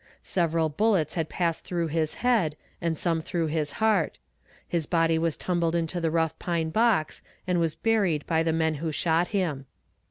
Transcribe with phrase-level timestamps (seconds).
[0.23, 4.17] Several bullets had passed through his head, and some through his heart.
[4.67, 8.73] His body was tumbled into the rough pine box, and was buried by the men
[8.81, 9.67] who shot him."